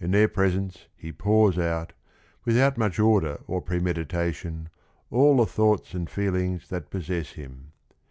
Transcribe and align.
In 0.00 0.10
their 0.12 0.26
presence 0.28 0.86
he 0.96 1.12
pours 1.12 1.58
out, 1.58 1.92
without 2.46 2.78
much 2.78 2.98
order 2.98 3.40
or 3.46 3.60
premeditation, 3.60 4.70
all 5.10 5.36
the 5.36 5.44
thoughts 5.44 5.92
and 5.92 6.08
feelings 6.08 6.68
that 6.70 6.88
possess 6.88 7.32
him. 7.32 7.72